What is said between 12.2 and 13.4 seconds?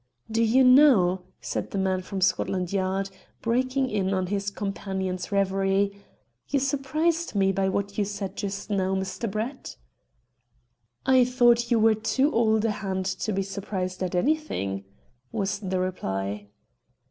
old a hand to